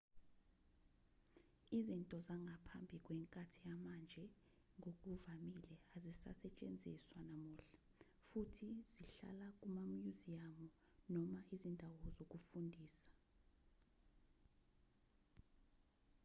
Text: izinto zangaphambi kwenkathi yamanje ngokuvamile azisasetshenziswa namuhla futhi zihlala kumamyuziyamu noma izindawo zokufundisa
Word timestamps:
izinto 1.77 2.15
zangaphambi 2.27 2.97
kwenkathi 3.05 3.59
yamanje 3.69 4.23
ngokuvamile 4.77 5.73
azisasetshenziswa 5.95 7.17
namuhla 7.29 7.67
futhi 8.27 8.67
zihlala 8.91 9.47
kumamyuziyamu 9.59 10.67
noma 11.13 11.39
izindawo 11.55 12.03
zokufundisa 12.15 13.09